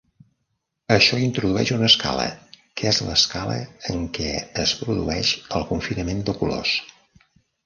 Això 0.93 1.17
introdueix 1.25 1.71
una 1.75 1.89
escala, 1.91 2.25
que 2.81 2.87
és 2.93 3.01
l'escala 3.09 3.59
en 3.93 4.09
què 4.19 4.31
es 4.65 4.75
produeix 4.81 5.35
el 5.61 5.69
confinament 5.75 6.27
de 6.33 6.37
colors. 6.41 6.75